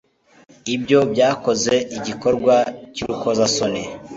[0.75, 2.55] Ibyo byakoze igikorwa
[2.95, 3.83] cyurukozasoni